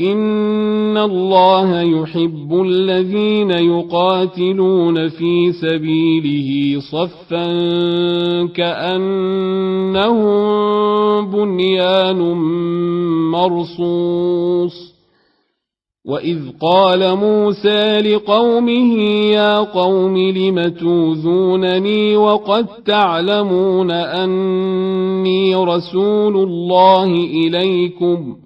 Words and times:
إن 0.00 0.96
الله 0.96 1.80
يحب 1.80 2.62
الذين 2.66 3.50
يقاتلون 3.50 5.08
في 5.08 5.52
سبيله 5.52 6.80
صفا 6.80 7.46
كأنهم 8.46 10.26
بنيان 11.30 12.18
مرصوص 13.30 14.96
وإذ 16.06 16.38
قال 16.60 17.16
موسى 17.16 17.98
لقومه 17.98 18.98
يا 19.32 19.58
قوم 19.58 20.16
لم 20.18 20.68
توذونني 20.68 22.16
وقد 22.16 22.66
تعلمون 22.86 23.90
أني 23.90 25.54
رسول 25.54 26.36
الله 26.36 27.04
إليكم 27.14 28.36
ۖ 28.42 28.45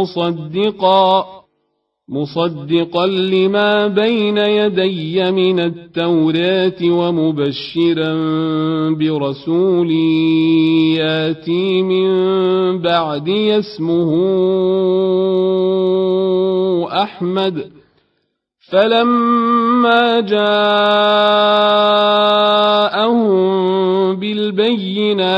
مصدقا 0.00 1.26
مصدقا 2.08 3.06
لما 3.06 3.86
بين 3.86 4.38
يدي 4.38 5.30
من 5.30 5.60
التوراة 5.60 6.80
ومبشرا 6.82 8.14
برسول 8.90 9.90
ياتي 10.96 11.82
من 11.82 12.08
بعد 12.82 13.28
اسمه 13.28 14.10
أحمد. 17.02 17.70
فلما 18.72 20.20
جاءهم 20.20 21.15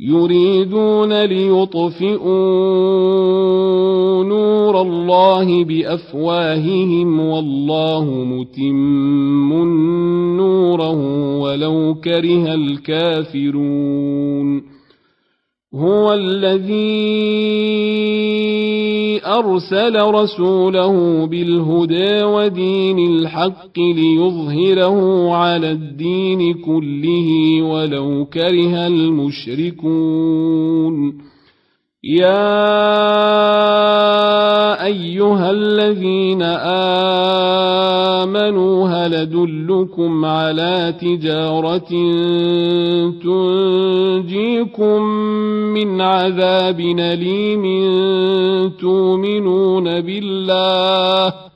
يريدون 0.00 1.24
ليطفئوا 1.24 2.24
نور 4.24 4.80
الله 4.80 5.64
بأفواههم 5.64 7.20
والله 7.20 8.04
متم 8.04 9.52
نوره 10.36 11.00
ولو 11.40 11.94
كره 12.04 12.54
الكافرون. 12.54 13.56
هو 15.76 16.12
الذي 16.12 17.36
أرسل 19.26 19.96
رسوله 20.00 21.26
بالهدى 21.26 22.24
ودين 22.24 22.98
الحق 22.98 23.78
ليظهره 23.78 25.30
على 25.34 25.70
الدين 25.70 26.54
كله 26.54 27.62
ولو 27.62 28.26
كره 28.32 28.86
المشركون. 28.86 30.16
يا 32.04 33.75
أيها 34.96 35.50
الذين 35.50 36.42
آمنوا 38.22 38.88
هل 38.88 39.14
أدلكم 39.14 40.24
على 40.24 40.94
تجارة 41.00 41.88
تنجيكم 43.22 45.02
من 45.76 46.00
عذاب 46.00 46.80
أليم 46.80 47.64
تؤمنون 48.80 50.00
بالله؟ 50.00 51.55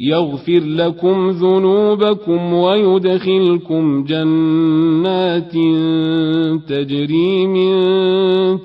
يغفر 0.00 0.60
لكم 0.60 1.30
ذنوبكم 1.30 2.52
ويدخلكم 2.52 4.04
جنات 4.04 5.52
تجري 6.68 7.46
من 7.46 7.74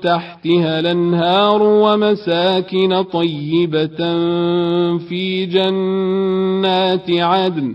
تحتها 0.00 0.80
الأنهار 0.80 1.62
ومساكن 1.62 3.02
طيبة 3.02 3.96
في 4.98 5.46
جنات 5.46 7.10
عدن. 7.10 7.74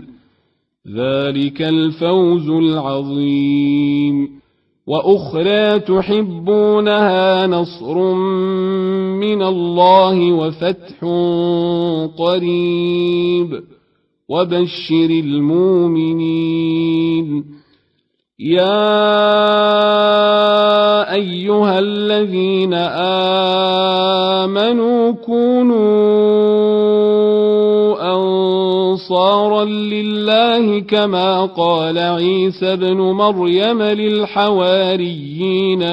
ذلك 0.96 1.62
الفوز 1.62 2.50
العظيم. 2.50 4.38
وأخرى 4.86 5.78
تحبونها 5.78 7.46
نصر 7.46 8.14
من 9.20 9.42
الله 9.42 10.32
وفتح 10.32 11.04
قريب. 12.18 13.62
وبشر 14.28 15.10
المؤمنين. 15.10 16.78
يا 18.38 19.08
أيها 21.14 21.78
الذين 21.78 22.74
آمنوا 24.44 25.12
كونوا 25.12 26.07
أنصارا 29.48 29.64
لله 29.64 30.80
كما 30.80 31.46
قال 31.46 31.98
عيسى 31.98 32.72
ابن 32.72 32.96
مريم 32.96 33.82
للحواريين 33.82 35.18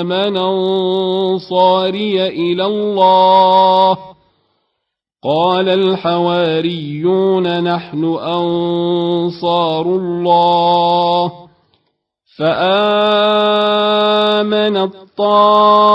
من 0.05 0.37
أنصاري 0.37 2.27
إلى 2.27 2.65
الله. 2.65 3.97
قال 5.23 5.69
الحواريون 5.69 7.63
نحن 7.63 8.03
أنصار 8.05 9.85
الله. 9.85 11.31
فآمن 12.37 13.17
الطائف 14.77 15.94